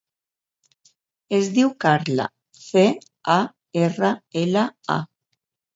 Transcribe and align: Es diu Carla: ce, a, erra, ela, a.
Es 1.41 1.51
diu 1.59 1.69
Carla: 1.85 2.27
ce, 2.63 2.87
a, 3.39 3.39
erra, 3.87 4.15
ela, 4.47 4.69
a. 4.99 5.03